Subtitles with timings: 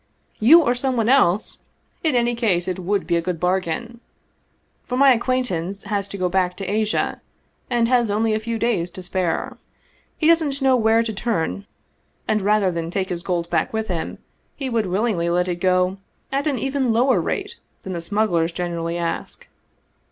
[0.39, 1.59] "You or some one else
[2.03, 3.99] in any case it would be a good bargain.
[4.83, 7.21] For my acquaintance has to go back to Asia,
[7.69, 9.57] and has only a few days to spare.
[10.17, 11.67] He doesn't know where to turn
[12.27, 14.17] and rather than take his gold back with him,
[14.55, 15.97] he would willingly let it go
[16.31, 19.47] at an even lower rate than the smugglers generally ask.